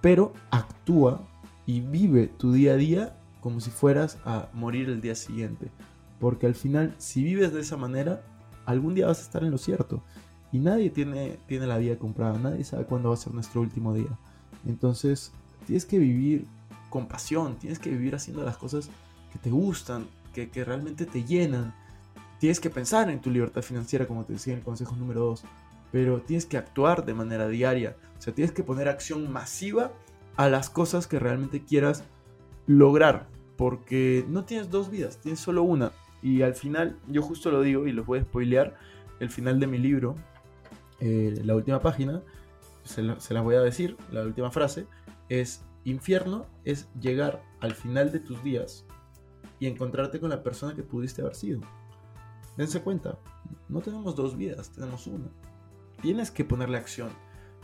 Pero 0.00 0.32
actúa 0.50 1.26
y 1.66 1.80
vive 1.80 2.28
tu 2.28 2.52
día 2.52 2.72
a 2.72 2.76
día 2.76 3.16
como 3.40 3.60
si 3.60 3.70
fueras 3.70 4.18
a 4.24 4.48
morir 4.52 4.88
el 4.88 5.00
día 5.00 5.14
siguiente. 5.14 5.70
Porque 6.18 6.46
al 6.46 6.54
final, 6.54 6.94
si 6.98 7.22
vives 7.22 7.52
de 7.52 7.60
esa 7.60 7.76
manera, 7.76 8.22
algún 8.66 8.94
día 8.94 9.06
vas 9.06 9.20
a 9.20 9.22
estar 9.22 9.44
en 9.44 9.50
lo 9.50 9.58
cierto. 9.58 10.02
Y 10.50 10.58
nadie 10.58 10.90
tiene, 10.90 11.38
tiene 11.46 11.66
la 11.66 11.78
vida 11.78 11.96
comprada, 11.96 12.38
nadie 12.38 12.64
sabe 12.64 12.86
cuándo 12.86 13.10
va 13.10 13.14
a 13.14 13.18
ser 13.18 13.34
nuestro 13.34 13.60
último 13.60 13.94
día. 13.94 14.18
Entonces, 14.66 15.32
tienes 15.66 15.84
que 15.84 15.98
vivir 15.98 16.46
con 16.90 17.06
pasión, 17.06 17.56
tienes 17.58 17.78
que 17.78 17.90
vivir 17.90 18.14
haciendo 18.14 18.42
las 18.42 18.56
cosas 18.56 18.90
que 19.32 19.38
te 19.38 19.50
gustan, 19.50 20.06
que, 20.32 20.50
que 20.50 20.64
realmente 20.64 21.06
te 21.06 21.22
llenan 21.22 21.74
Tienes 22.38 22.60
que 22.60 22.70
pensar 22.70 23.10
en 23.10 23.20
tu 23.20 23.30
libertad 23.30 23.62
financiera, 23.62 24.06
como 24.06 24.24
te 24.24 24.34
decía 24.34 24.52
en 24.52 24.60
el 24.60 24.64
consejo 24.64 24.94
número 24.96 25.20
2, 25.20 25.44
pero 25.90 26.20
tienes 26.20 26.46
que 26.46 26.56
actuar 26.56 27.04
de 27.04 27.14
manera 27.14 27.48
diaria. 27.48 27.96
O 28.18 28.22
sea, 28.22 28.34
tienes 28.34 28.52
que 28.52 28.62
poner 28.62 28.88
acción 28.88 29.30
masiva 29.32 29.92
a 30.36 30.48
las 30.48 30.70
cosas 30.70 31.06
que 31.06 31.18
realmente 31.18 31.64
quieras 31.64 32.04
lograr, 32.66 33.26
porque 33.56 34.24
no 34.28 34.44
tienes 34.44 34.70
dos 34.70 34.90
vidas, 34.90 35.18
tienes 35.18 35.40
solo 35.40 35.62
una. 35.62 35.90
Y 36.22 36.42
al 36.42 36.54
final, 36.54 36.98
yo 37.08 37.22
justo 37.22 37.50
lo 37.50 37.62
digo 37.62 37.86
y 37.86 37.92
los 37.92 38.06
voy 38.06 38.20
a 38.20 38.22
spoilear, 38.22 38.76
el 39.18 39.30
final 39.30 39.58
de 39.58 39.66
mi 39.66 39.78
libro, 39.78 40.14
eh, 41.00 41.40
la 41.44 41.56
última 41.56 41.80
página, 41.80 42.22
se, 42.84 43.02
se 43.18 43.34
las 43.34 43.42
voy 43.42 43.56
a 43.56 43.60
decir, 43.60 43.96
la 44.12 44.22
última 44.22 44.50
frase, 44.50 44.86
es, 45.28 45.64
infierno 45.84 46.46
es 46.64 46.88
llegar 47.00 47.42
al 47.60 47.74
final 47.74 48.12
de 48.12 48.20
tus 48.20 48.42
días 48.44 48.84
y 49.58 49.66
encontrarte 49.66 50.20
con 50.20 50.30
la 50.30 50.42
persona 50.42 50.74
que 50.74 50.82
pudiste 50.82 51.22
haber 51.22 51.34
sido. 51.34 51.60
Dense 52.58 52.82
cuenta, 52.82 53.16
no 53.68 53.80
tenemos 53.80 54.16
dos 54.16 54.36
vidas, 54.36 54.70
tenemos 54.70 55.06
una. 55.06 55.28
Tienes 56.02 56.32
que 56.32 56.44
ponerle 56.44 56.76
acción. 56.76 57.08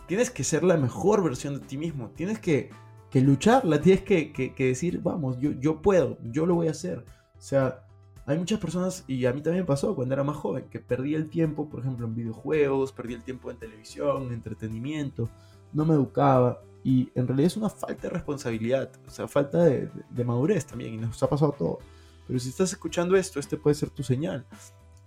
Tienes 0.06 0.30
que 0.30 0.44
ser 0.44 0.62
la 0.62 0.76
mejor 0.76 1.24
versión 1.24 1.54
de 1.54 1.66
ti 1.66 1.76
mismo. 1.76 2.10
Tienes 2.10 2.38
que, 2.38 2.70
que 3.10 3.20
lucharla. 3.20 3.80
Tienes 3.80 4.04
que, 4.04 4.32
que, 4.32 4.64
decir, 4.64 5.00
vamos, 5.02 5.36
yo, 5.40 5.50
yo 5.50 5.82
puedo, 5.82 6.16
yo 6.22 6.46
lo 6.46 6.54
voy 6.54 6.68
a 6.68 6.70
hacer. 6.70 7.04
O 7.36 7.40
sea, 7.40 7.84
hay 8.24 8.38
muchas 8.38 8.60
personas, 8.60 9.02
y 9.08 9.26
a 9.26 9.32
mí 9.32 9.42
también 9.42 9.66
pasó 9.66 9.96
cuando 9.96 10.14
era 10.14 10.22
más 10.22 10.36
joven, 10.36 10.66
que 10.70 10.78
perdí 10.78 11.16
el 11.16 11.28
tiempo, 11.28 11.68
por 11.68 11.80
ejemplo, 11.80 12.06
en 12.06 12.14
videojuegos, 12.14 12.92
perdí 12.92 13.14
el 13.14 13.24
tiempo 13.24 13.50
en 13.50 13.56
televisión, 13.56 14.28
en 14.28 14.32
entretenimiento, 14.32 15.28
no 15.72 15.84
me 15.84 15.94
educaba. 15.94 16.62
Y 16.84 17.10
en 17.16 17.26
realidad 17.26 17.48
es 17.48 17.56
una 17.56 17.68
falta 17.68 18.02
de 18.02 18.10
responsabilidad, 18.10 18.92
o 19.08 19.10
sea, 19.10 19.26
falta 19.26 19.64
de, 19.64 19.90
de 20.08 20.24
madurez 20.24 20.66
también, 20.66 20.94
y 20.94 20.98
nos 20.98 21.20
ha 21.20 21.28
pasado 21.28 21.50
todo. 21.50 21.80
Pero 22.28 22.38
si 22.38 22.48
estás 22.48 22.72
escuchando 22.72 23.16
esto, 23.16 23.40
este 23.40 23.56
puede 23.56 23.74
ser 23.74 23.90
tu 23.90 24.04
señal. 24.04 24.46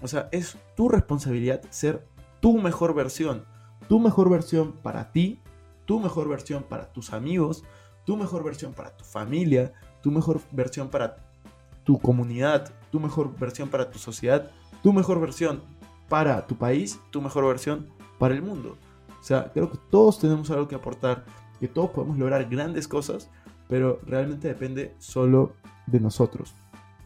O 0.02 0.08
sea, 0.08 0.30
es 0.32 0.58
tu 0.76 0.90
responsabilidad 0.90 1.62
ser 1.70 2.06
tu 2.40 2.58
mejor 2.60 2.94
versión. 2.94 3.46
Tu 3.88 4.00
mejor 4.00 4.30
versión 4.30 4.74
para 4.74 5.12
ti, 5.12 5.40
tu 5.86 6.00
mejor 6.00 6.28
versión 6.28 6.64
para 6.64 6.92
tus 6.92 7.14
amigos, 7.14 7.64
tu 8.06 8.18
mejor 8.18 8.44
versión 8.44 8.74
para 8.74 8.96
tu 8.96 9.04
familia, 9.04 9.74
tu 10.02 10.12
mejor 10.12 10.42
versión 10.52 10.90
para 10.90 11.18
tu 11.84 12.00
comunidad, 12.00 12.72
tu 12.92 13.00
mejor 13.00 13.38
versión 13.38 13.70
para 13.70 13.90
tu 13.90 13.98
sociedad, 13.98 14.52
tu 14.84 14.94
mejor 14.94 15.20
versión 15.20 15.62
para 16.10 16.46
tu 16.46 16.58
país, 16.58 17.00
tu 17.12 17.22
mejor 17.22 17.46
versión 17.46 17.88
para 18.20 18.34
el 18.34 18.42
mundo. 18.42 18.78
O 19.20 19.24
sea, 19.24 19.52
creo 19.52 19.72
que 19.72 19.78
todos 19.90 20.20
tenemos 20.20 20.50
algo 20.52 20.68
que 20.68 20.76
aportar, 20.76 21.26
que 21.60 21.68
todos 21.68 21.90
podemos 21.92 22.18
lograr 22.18 22.48
grandes 22.50 22.88
cosas, 22.88 23.30
pero 23.68 24.00
realmente 24.06 24.48
depende 24.48 24.96
solo 25.00 25.54
de 25.86 26.00
nosotros. 26.00 26.56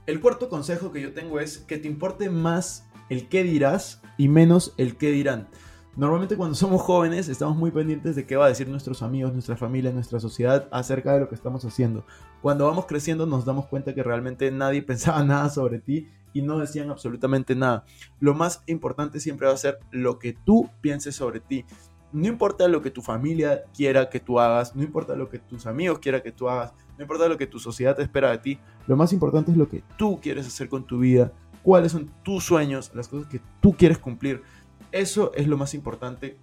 El 0.08 0.20
cuarto 0.20 0.50
consejo 0.50 0.92
que 0.92 1.02
yo 1.02 1.14
tengo 1.14 1.40
es 1.40 1.60
que 1.60 1.78
te 1.78 1.88
importe 1.88 2.30
más 2.30 2.88
el 3.10 3.28
qué 3.28 3.44
dirás 3.44 4.02
y 4.18 4.30
menos 4.30 4.74
el 4.78 4.98
qué 4.98 5.12
dirán. 5.12 5.48
Normalmente 5.96 6.38
cuando 6.38 6.56
somos 6.56 6.82
jóvenes 6.82 7.30
estamos 7.30 7.56
muy 7.56 7.70
pendientes 7.70 8.16
de 8.16 8.26
qué 8.26 8.36
va 8.36 8.46
a 8.46 8.50
decir 8.50 8.68
nuestros 8.68 9.04
amigos, 9.04 9.34
nuestra 9.34 9.58
familia, 9.58 9.92
nuestra 9.92 10.20
sociedad 10.20 10.68
acerca 10.72 11.14
de 11.14 11.20
lo 11.20 11.30
que 11.30 11.36
estamos 11.36 11.66
haciendo. 11.66 12.06
Cuando 12.42 12.66
vamos 12.66 12.88
creciendo 12.88 13.26
nos 13.26 13.46
damos 13.46 13.68
cuenta 13.68 13.94
que 13.94 14.02
realmente 14.02 14.50
nadie 14.52 14.82
pensaba 14.84 15.24
nada 15.24 15.50
sobre 15.50 15.80
ti 15.80 16.08
y 16.34 16.42
no 16.42 16.58
decían 16.58 16.90
absolutamente 16.90 17.56
nada. 17.56 17.84
Lo 18.20 18.34
más 18.34 18.64
importante 18.66 19.20
siempre 19.20 19.48
va 19.48 19.54
a 19.54 19.58
ser 19.58 19.80
lo 19.92 20.18
que 20.18 20.34
tú 20.34 20.70
pienses 20.82 21.16
sobre 21.16 21.42
ti. 21.42 21.66
No 22.14 22.28
importa 22.28 22.68
lo 22.68 22.82
que 22.82 22.92
tu 22.92 23.02
familia 23.02 23.64
quiera 23.76 24.10
que 24.10 24.20
tú 24.20 24.40
hagas, 24.40 24.76
no 24.76 24.84
importa 24.84 25.16
lo 25.16 25.30
que 25.30 25.40
tus 25.40 25.66
amigos 25.66 26.00
quieran 26.00 26.22
que 26.22 26.32
tú 26.32 26.50
hagas, 26.50 26.74
no 26.98 27.04
importa 27.04 27.28
lo 27.28 27.38
que 27.38 27.48
tu 27.48 27.60
sociedad 27.60 27.96
te 27.96 28.04
espera 28.04 28.32
de 28.32 28.38
ti, 28.38 28.60
lo 28.88 28.96
más 28.96 29.14
importante 29.14 29.52
es 29.52 29.58
lo 29.58 29.70
que 29.70 29.84
tú 29.98 30.20
quieres 30.22 30.48
hacer 30.48 30.70
con 30.70 30.86
tu 30.86 31.00
vida, 31.00 31.32
cuáles 31.64 31.92
son 31.92 32.12
tus 32.24 32.44
sueños, 32.44 32.92
las 32.94 33.08
cosas 33.08 33.28
que 33.28 33.42
tú 33.62 33.74
quieres 33.74 33.98
cumplir. 33.98 34.42
Eso 34.92 35.32
es 35.36 35.48
lo 35.48 35.58
más 35.58 35.74
importante. 35.74 36.38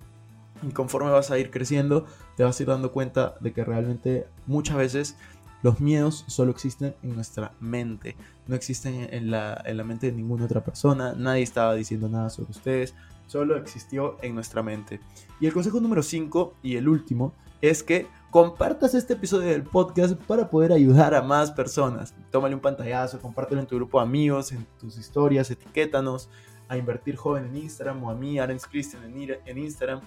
Y 0.62 0.72
conforme 0.72 1.10
vas 1.10 1.30
a 1.30 1.38
ir 1.38 1.50
creciendo, 1.50 2.06
te 2.36 2.42
vas 2.42 2.58
a 2.58 2.62
ir 2.62 2.68
dando 2.68 2.90
cuenta 2.90 3.34
de 3.40 3.52
que 3.52 3.64
realmente 3.64 4.26
muchas 4.46 4.76
veces 4.76 5.16
los 5.62 5.80
miedos 5.80 6.24
solo 6.28 6.50
existen 6.50 6.94
en 7.02 7.14
nuestra 7.14 7.52
mente, 7.60 8.16
no 8.46 8.54
existen 8.54 9.08
en 9.12 9.30
la, 9.30 9.60
en 9.64 9.76
la 9.76 9.84
mente 9.84 10.06
de 10.06 10.12
ninguna 10.12 10.44
otra 10.44 10.64
persona, 10.64 11.14
nadie 11.16 11.42
estaba 11.42 11.74
diciendo 11.74 12.08
nada 12.08 12.30
sobre 12.30 12.50
ustedes, 12.52 12.94
solo 13.28 13.56
existió 13.56 14.16
en 14.22 14.34
nuestra 14.34 14.64
mente. 14.64 14.98
Y 15.38 15.46
el 15.46 15.52
consejo 15.52 15.80
número 15.80 16.02
5 16.02 16.54
y 16.64 16.74
el 16.74 16.88
último 16.88 17.32
es 17.60 17.84
que 17.84 18.08
compartas 18.30 18.94
este 18.94 19.12
episodio 19.12 19.48
del 19.48 19.62
podcast 19.62 20.14
para 20.14 20.50
poder 20.50 20.72
ayudar 20.72 21.14
a 21.14 21.22
más 21.22 21.52
personas. 21.52 22.14
Tómale 22.30 22.54
un 22.54 22.60
pantallazo, 22.60 23.20
compártelo 23.20 23.60
en 23.60 23.66
tu 23.66 23.76
grupo 23.76 23.98
de 23.98 24.06
amigos, 24.06 24.50
en 24.50 24.66
tus 24.80 24.98
historias, 24.98 25.50
etiquétanos 25.50 26.28
a 26.68 26.76
Invertir 26.76 27.16
Joven 27.16 27.46
en 27.46 27.56
Instagram 27.56 28.02
o 28.04 28.10
a 28.10 28.14
mí, 28.14 28.38
Arens 28.38 28.66
Christian 28.66 29.02
en 29.04 29.58
Instagram. 29.58 30.00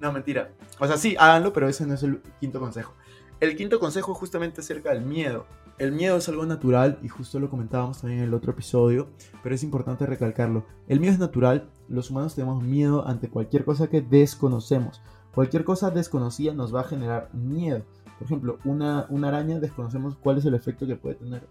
No, 0.00 0.12
mentira. 0.12 0.50
O 0.78 0.86
sea, 0.86 0.96
sí, 0.96 1.16
háganlo, 1.18 1.52
pero 1.52 1.68
ese 1.68 1.86
no 1.86 1.94
es 1.94 2.02
el 2.02 2.22
quinto 2.40 2.60
consejo. 2.60 2.94
El 3.40 3.56
quinto 3.56 3.78
consejo 3.78 4.12
es 4.12 4.18
justamente 4.18 4.60
acerca 4.60 4.90
del 4.90 5.02
miedo. 5.02 5.46
El 5.78 5.92
miedo 5.92 6.16
es 6.16 6.28
algo 6.28 6.44
natural 6.44 6.98
y 7.02 7.08
justo 7.08 7.38
lo 7.38 7.48
comentábamos 7.48 8.00
también 8.00 8.20
en 8.20 8.26
el 8.26 8.34
otro 8.34 8.50
episodio, 8.50 9.10
pero 9.44 9.54
es 9.54 9.62
importante 9.62 10.06
recalcarlo. 10.06 10.66
El 10.88 10.98
miedo 10.98 11.12
es 11.12 11.20
natural, 11.20 11.70
los 11.88 12.10
humanos 12.10 12.34
tenemos 12.34 12.64
miedo 12.64 13.06
ante 13.06 13.28
cualquier 13.28 13.64
cosa 13.64 13.88
que 13.88 14.00
desconocemos. 14.00 15.00
Cualquier 15.32 15.62
cosa 15.62 15.92
desconocida 15.92 16.52
nos 16.52 16.74
va 16.74 16.80
a 16.80 16.84
generar 16.84 17.32
miedo. 17.32 17.84
Por 18.18 18.26
ejemplo, 18.26 18.58
una, 18.64 19.06
una 19.08 19.28
araña 19.28 19.60
desconocemos 19.60 20.16
cuál 20.16 20.38
es 20.38 20.44
el 20.44 20.54
efecto 20.54 20.84
que 20.84 20.96
puede 20.96 21.14
tener 21.14 21.46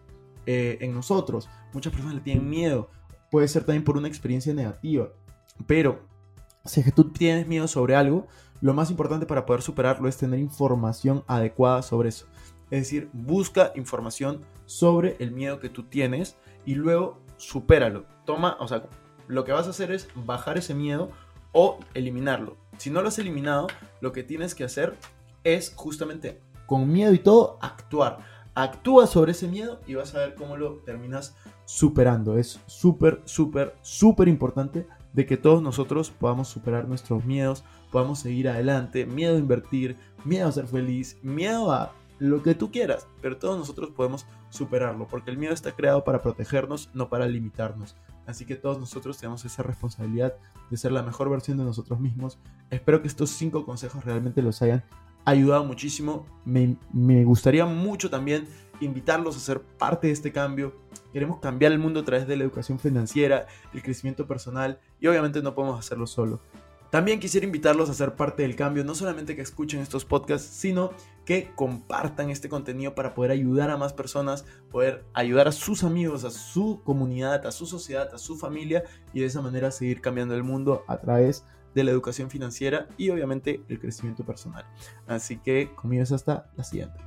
eh, 0.46 0.78
en 0.82 0.94
nosotros. 0.94 1.48
Muchas 1.74 1.94
personas 1.94 2.16
le 2.16 2.22
tienen 2.22 2.50
miedo. 2.50 2.90
puede 3.32 3.48
ser 3.48 3.64
también 3.64 3.86
por 3.86 3.96
una 3.96 4.10
experiencia 4.10 4.54
negativa. 4.54 5.08
Pero 5.66 6.02
si 6.66 6.82
es 6.82 6.86
que 6.86 6.92
tú 6.92 7.12
tienes 7.12 7.48
miedo 7.48 7.68
sobre 7.70 7.96
algo, 7.96 8.28
lo 8.60 8.74
más 8.74 8.92
importante 8.92 9.26
para 9.26 9.46
poder 9.46 9.62
superarlo 9.62 10.10
es 10.10 10.18
tener 10.18 10.40
información 10.40 11.24
adecuada 11.28 11.82
sobre 11.82 12.10
eso. 12.10 12.26
Es 12.70 12.82
decir, 12.82 13.10
busca 13.14 13.72
información 13.76 14.42
sobre 14.66 15.16
el 15.20 15.32
miedo 15.32 15.60
que 15.60 15.70
tú 15.70 15.84
tienes 15.84 16.38
y 16.66 16.76
luego 16.76 17.20
supéralo. 17.38 18.06
Toma, 18.26 18.58
o 18.60 18.68
sea, 18.68 18.84
lo 19.28 19.44
que 19.46 19.54
vas 19.54 19.68
a 19.68 19.72
hacer 19.72 19.92
es 19.92 20.10
bajar 20.16 20.58
ese 20.58 20.74
miedo 20.74 21.12
o 21.54 21.80
eliminarlo. 21.94 22.58
Si 22.78 22.90
no 22.90 23.02
lo 23.02 23.08
has 23.08 23.20
eliminado, 23.20 23.68
lo 24.02 24.12
que 24.12 24.24
tienes 24.24 24.54
que 24.54 24.64
hacer 24.64 24.96
es 25.44 25.74
justamente 25.76 26.42
con 26.66 26.92
miedo 26.92 27.14
y 27.14 27.20
todo 27.20 27.58
actuar. 27.62 28.20
Actúa 28.54 29.08
sobre 29.08 29.32
ese 29.32 29.48
miedo 29.48 29.80
y 29.88 29.96
vas 29.96 30.14
a 30.16 30.20
ver 30.20 30.36
cómo 30.36 30.58
lo 30.58 30.78
terminas 30.80 31.36
superando. 31.66 32.38
Es 32.38 32.60
súper, 32.66 33.22
súper, 33.26 33.76
súper 33.82 34.28
importante 34.28 34.88
de 35.14 35.26
que 35.26 35.38
todos 35.38 35.62
nosotros 35.62 36.12
podamos 36.12 36.48
superar 36.48 36.88
nuestros 36.88 37.24
miedos, 37.24 37.64
podamos 37.92 38.20
seguir 38.20 38.50
adelante, 38.50 39.06
miedo 39.06 39.36
a 39.36 39.40
invertir, 39.40 39.96
miedo 40.26 40.48
a 40.48 40.52
ser 40.52 40.68
feliz, 40.68 41.18
miedo 41.22 41.72
a 41.72 41.94
lo 42.20 42.42
que 42.44 42.56
tú 42.56 42.72
quieras, 42.72 43.08
pero 43.22 43.38
todos 43.38 43.58
nosotros 43.58 43.92
podemos 43.92 44.26
superarlo, 44.50 45.08
porque 45.08 45.32
el 45.32 45.38
miedo 45.38 45.54
está 45.54 45.74
creado 45.74 46.04
para 46.04 46.22
protegernos, 46.22 46.90
no 46.94 47.10
para 47.10 47.28
limitarnos. 47.28 47.96
Así 48.26 48.46
que 48.46 48.56
todos 48.56 48.80
nosotros 48.80 49.18
tenemos 49.18 49.46
esa 49.46 49.64
responsabilidad 49.64 50.36
de 50.70 50.78
ser 50.78 50.92
la 50.92 51.04
mejor 51.04 51.30
versión 51.30 51.58
de 51.58 51.64
nosotros 51.64 52.00
mismos. 52.00 52.40
Espero 52.70 53.02
que 53.02 53.08
estos 53.08 53.30
cinco 53.30 53.66
consejos 53.66 54.04
realmente 54.04 54.42
los 54.42 54.62
hayan 54.62 54.84
ayudado 55.24 55.64
muchísimo. 55.64 56.26
Me, 56.46 57.24
gustaría 57.24 57.66
mucho 57.66 58.10
también 58.10 58.48
invitarlos 58.80 59.36
a 59.38 59.40
ser 59.40 59.62
parte 59.62 60.08
de 60.08 60.14
este 60.14 60.32
cambio. 60.32 60.76
Queremos 61.14 61.40
cambiar 61.40 61.72
el 61.72 61.80
mundo 61.80 62.02
a 62.02 62.06
través 62.06 62.28
de 62.28 62.36
la 62.36 62.44
educación 62.44 62.80
financiera, 62.80 63.48
el 63.74 63.82
crecimiento 63.82 64.28
personal 64.28 64.80
y 65.00 65.08
obviamente 65.08 65.42
no 65.42 65.56
podemos 65.56 65.80
hacerlo 65.80 66.08
solo. 66.08 66.42
También 66.90 67.20
quisiera 67.20 67.46
invitarlos 67.46 67.90
a 67.90 67.94
ser 67.94 68.16
parte 68.16 68.44
del 68.44 68.56
cambio, 68.56 68.86
no 68.86 68.96
solamente 68.96 69.36
que 69.36 69.42
escuchen 69.42 69.82
estos 69.82 70.06
podcasts, 70.06 70.48
sino 70.48 70.92
que 71.28 71.52
compartan 71.56 72.30
este 72.30 72.48
contenido 72.48 72.96
para 72.96 73.14
poder 73.14 73.32
ayudar 73.32 73.70
a 73.70 73.76
más 73.76 73.92
personas, 73.92 74.46
poder 74.72 75.04
ayudar 75.14 75.50
a 75.50 75.52
sus 75.52 75.84
amigos, 75.84 76.24
a 76.24 76.32
su 76.32 76.82
comunidad, 76.86 77.46
a 77.46 77.52
su 77.52 77.66
sociedad, 77.66 78.14
a 78.14 78.18
su 78.18 78.38
familia 78.38 78.86
y 79.12 79.20
de 79.20 79.26
esa 79.26 79.42
manera 79.42 79.70
seguir 79.72 80.00
cambiando 80.00 80.36
el 80.36 80.44
mundo 80.44 80.86
a 80.88 80.98
través 81.02 81.44
de 81.76 81.84
la 81.84 81.92
educación 81.92 82.30
financiera 82.30 82.88
y 82.96 83.10
obviamente 83.10 83.62
el 83.68 83.78
crecimiento 83.78 84.26
personal. 84.26 84.66
Así 85.06 85.36
que 85.36 85.76
conmigo 85.76 86.02
es 86.02 86.14
hasta 86.14 86.50
la 86.56 86.64
siguiente. 86.64 86.98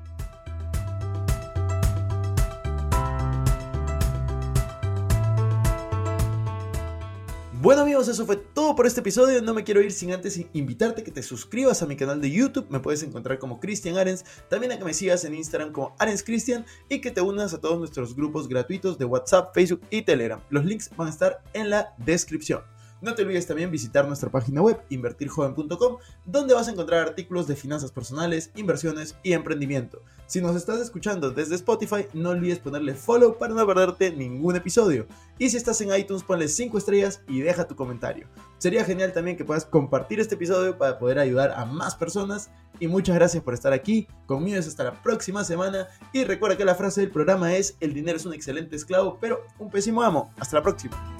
Bueno 7.63 7.83
amigos, 7.83 8.09
eso 8.09 8.25
fue 8.25 8.37
todo 8.37 8.75
por 8.75 8.87
este 8.87 9.01
episodio. 9.01 9.43
No 9.43 9.53
me 9.53 9.65
quiero 9.65 9.83
ir 9.83 9.93
sin 9.93 10.15
antes 10.15 10.41
invitarte 10.55 11.03
a 11.03 11.05
que 11.05 11.11
te 11.11 11.23
suscribas 11.23 11.83
a 11.83 11.87
mi 11.87 11.95
canal 11.95 12.19
de 12.19 12.31
YouTube. 12.31 12.67
Me 12.71 12.81
puedes 12.81 13.03
encontrar 13.03 13.39
como 13.39 13.61
Cristian 13.61 13.99
Arens. 13.99 14.25
También 14.49 14.73
a 14.73 14.79
que 14.79 14.85
me 14.87 14.95
sigas 14.95 15.27
en 15.27 15.35
Instagram 15.35 15.71
como 15.71 15.95
Arens 15.99 16.23
Cristian 16.23 16.65
y 16.89 17.03
que 17.03 17.11
te 17.11 17.21
unas 17.21 17.53
a 17.53 17.61
todos 17.61 17.79
nuestros 17.79 18.17
grupos 18.17 18.49
gratuitos 18.49 18.97
de 18.97 19.05
WhatsApp, 19.05 19.53
Facebook 19.53 19.83
y 19.91 20.01
Telegram. 20.01 20.41
Los 20.49 20.65
links 20.65 20.89
van 20.97 21.09
a 21.09 21.11
estar 21.11 21.43
en 21.53 21.69
la 21.69 21.93
descripción. 21.99 22.63
No 23.01 23.15
te 23.15 23.23
olvides 23.23 23.47
también 23.47 23.71
visitar 23.71 24.07
nuestra 24.07 24.31
página 24.31 24.61
web 24.61 24.81
invertirjoven.com, 24.91 25.97
donde 26.27 26.55
vas 26.55 26.69
a 26.69 26.73
encontrar 26.73 27.01
artículos 27.01 27.47
de 27.47 27.57
finanzas 27.57 27.93
personales, 27.93 28.51
inversiones 28.57 29.17
y 29.23 29.33
emprendimiento. 29.33 30.03
Si 30.27 30.41
nos 30.41 30.55
estás 30.55 30.81
escuchando 30.81 31.31
desde 31.31 31.57
Spotify, 31.57 32.07
no 32.13 32.31
olvides 32.31 32.61
ponerle 32.61 32.95
follow 32.95 33.37
para 33.37 33.55
no 33.55 33.67
perderte 33.67 34.13
ningún 34.13 34.55
episodio. 34.55 35.07
Y 35.39 35.51
si 35.51 35.57
estás 35.57 35.81
en 35.81 35.93
iTunes, 35.95 36.23
ponle 36.23 36.47
5 36.47 36.79
estrellas 36.79 37.23
y 37.27 37.41
deja 37.41 37.67
tu 37.67 37.75
comentario. 37.75 38.29
Sería 38.59 38.85
genial 38.85 39.13
también 39.13 39.37
que 39.37 39.45
puedas 39.45 39.65
compartir 39.65 40.21
este 40.21 40.37
episodio 40.37 40.77
para 40.79 40.99
poder 40.99 41.19
ayudar 41.19 41.53
a 41.53 41.65
más 41.65 41.97
personas. 41.97 42.51
Y 42.79 42.87
muchas 42.87 43.17
gracias 43.17 43.43
por 43.43 43.55
estar 43.55 43.73
aquí. 43.73 44.07
Conmigo 44.27 44.59
es 44.59 44.69
hasta 44.69 44.85
la 44.85 45.03
próxima 45.03 45.43
semana. 45.43 45.89
Y 46.13 46.25
recuerda 46.25 46.57
que 46.57 46.65
la 46.65 46.75
frase 46.75 47.01
del 47.01 47.11
programa 47.11 47.55
es: 47.57 47.77
El 47.81 47.95
dinero 47.95 48.17
es 48.17 48.27
un 48.27 48.35
excelente 48.35 48.77
esclavo, 48.77 49.19
pero 49.21 49.43
un 49.59 49.71
pésimo 49.71 50.03
amo. 50.03 50.33
Hasta 50.39 50.57
la 50.59 50.63
próxima. 50.63 51.20